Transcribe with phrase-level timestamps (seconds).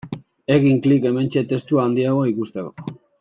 [0.55, 2.95] Egin klik hementxe testua handiago ikusteko.